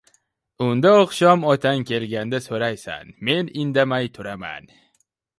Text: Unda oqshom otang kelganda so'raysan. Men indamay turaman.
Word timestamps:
Unda 0.67 0.91
oqshom 1.01 1.43
otang 1.49 1.83
kelganda 1.89 2.39
so'raysan. 2.45 3.11
Men 3.27 3.51
indamay 3.65 4.09
turaman. 4.17 4.73